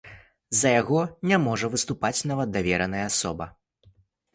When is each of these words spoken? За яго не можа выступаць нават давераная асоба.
За 0.59 0.71
яго 0.81 1.01
не 1.33 1.39
можа 1.45 1.71
выступаць 1.75 2.13
нават 2.33 2.49
давераная 2.59 3.09
асоба. 3.15 3.45